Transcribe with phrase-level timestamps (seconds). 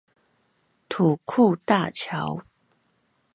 [0.89, 2.41] 土庫大橋